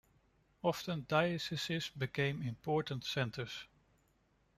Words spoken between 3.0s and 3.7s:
centres.